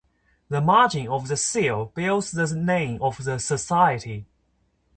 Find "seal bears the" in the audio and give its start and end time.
1.37-2.55